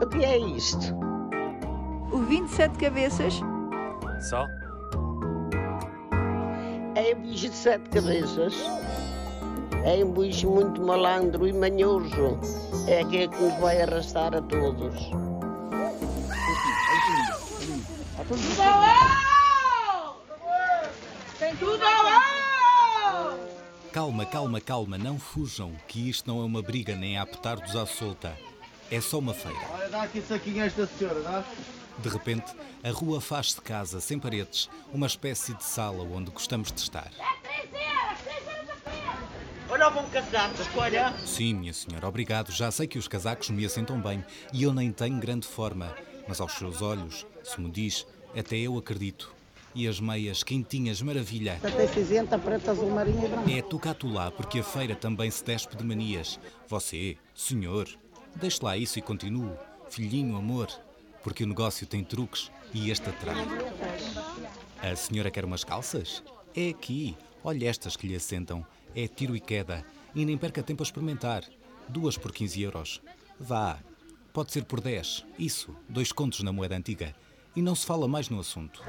[0.00, 0.94] O que é isto?
[2.12, 3.34] O 27 cabeças?
[4.30, 4.46] Só?
[6.94, 8.54] É um bicho de sete cabeças.
[9.84, 12.38] É um bicho muito malandro e manhoso.
[12.86, 15.10] É aquele que nos vai arrastar a todos.
[23.92, 27.84] Calma, calma, calma, não fujam, que isto não é uma briga nem a petardos à
[27.84, 28.36] solta.
[28.90, 29.58] É só uma feira.
[29.70, 31.44] Olha, dá aqui saquinho a esta senhora, dá?
[31.98, 36.80] De repente, a rua faz-se casa, sem paredes, uma espécie de sala onde gostamos de
[36.80, 37.10] estar.
[39.68, 41.12] Olha o bom casaco, olha.
[41.26, 42.50] Sim, minha senhora, obrigado.
[42.50, 45.94] Já sei que os casacos me assentam bem e eu nem tenho grande forma,
[46.26, 49.34] mas aos seus olhos, se me diz, até eu acredito.
[49.74, 51.60] E as meias quentinhas, maravilha.
[51.62, 53.50] Até cinzenta, preta, azul marinho e branco.
[53.50, 56.40] É tu cá tu lá, porque a feira também se despe de manias.
[56.66, 57.86] Você, senhor,
[58.38, 59.52] deixe lá isso e continue.
[59.90, 60.68] Filhinho, amor,
[61.22, 63.36] porque o negócio tem truques e este atrai.
[64.82, 66.22] A senhora quer umas calças?
[66.54, 67.16] É aqui.
[67.42, 68.64] Olha estas que lhe assentam.
[68.94, 69.84] É tiro e queda.
[70.14, 71.44] E nem perca tempo a experimentar.
[71.88, 73.02] Duas por 15 euros.
[73.38, 73.78] Vá.
[74.32, 75.24] Pode ser por 10.
[75.38, 75.74] Isso.
[75.88, 77.14] Dois contos na moeda antiga.
[77.56, 78.82] E não se fala mais no assunto.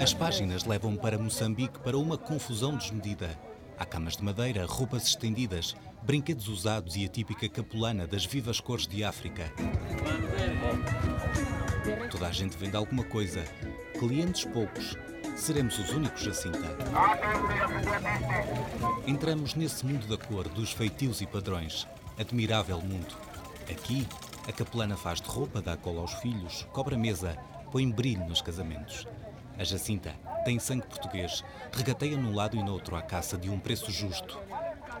[0.00, 3.36] As páginas levam para Moçambique para uma confusão desmedida.
[3.78, 8.86] Há camas de madeira, roupas estendidas, brinquedos usados e a típica capulana das vivas cores
[8.86, 9.52] de África.
[12.10, 13.44] Toda a gente vende alguma coisa.
[13.98, 14.96] Clientes poucos.
[15.36, 16.76] Seremos os únicos, Jacinta.
[19.06, 21.86] Entramos nesse mundo da cor, dos feitios e padrões.
[22.18, 23.14] Admirável mundo.
[23.70, 24.06] Aqui,
[24.48, 27.36] a capelana faz de roupa, dá cola aos filhos, cobra mesa,
[27.70, 29.06] põe brilho nos casamentos.
[29.58, 33.58] A Jacinta tem sangue português, regateia num lado e no outro à caça de um
[33.58, 34.38] preço justo.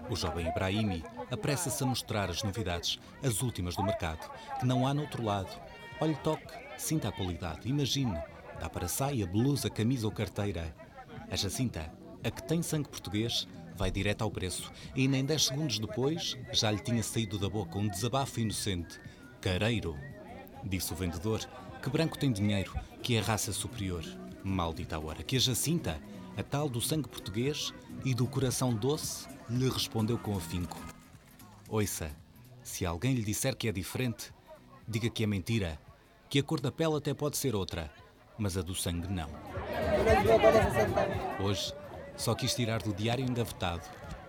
[0.08, 4.94] O jovem Ibrahimi apressa-se a mostrar as novidades, as últimas do mercado, que não há
[4.94, 5.50] no outro lado.
[6.00, 8.18] Olhe toque, sinta a qualidade, imagine.
[8.58, 10.74] Dá para saia, blusa, camisa ou carteira.
[11.30, 11.92] A Jacinta,
[12.24, 13.46] a que tem sangue português,
[13.76, 17.78] vai direto ao preço e nem 10 segundos depois já lhe tinha saído da boca
[17.78, 18.98] um desabafo inocente.
[19.40, 19.96] Careiro,
[20.64, 21.40] disse o vendedor,
[21.82, 24.02] que branco tem dinheiro, que é raça superior.
[24.46, 26.00] Maldita hora que a Jacinta,
[26.36, 27.74] a tal do sangue português
[28.04, 30.78] e do coração doce, lhe respondeu com afinco.
[31.68, 32.14] Ouça,
[32.62, 34.32] se alguém lhe disser que é diferente,
[34.86, 35.80] diga que é mentira,
[36.30, 37.92] que a cor da pele até pode ser outra,
[38.38, 39.28] mas a do sangue não.
[41.44, 41.74] Hoje,
[42.16, 43.82] só quis tirar do diário engavetado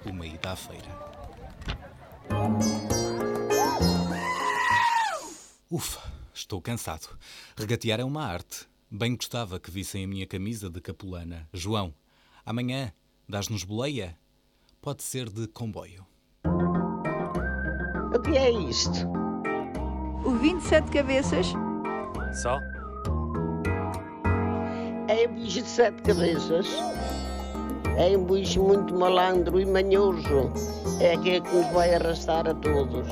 [0.03, 0.97] uma ida à feira.
[5.69, 7.07] Ufa, estou cansado.
[7.55, 8.67] Regatear é uma arte.
[8.89, 11.45] Bem gostava que vissem a minha camisa de capulana.
[11.51, 11.93] João,
[12.45, 12.93] amanhã
[13.27, 14.17] dás-nos boleia?
[14.79, 16.07] Pode ser de comboio.
[18.15, 19.05] O que é isto?
[20.25, 21.47] O 27 cabeças?
[22.41, 22.61] Só?
[25.09, 26.67] É um bicho de sete cabeças.
[27.97, 30.53] É um bicho muito malandro e manhoso.
[31.01, 33.09] É aquele que nos vai arrastar a todos.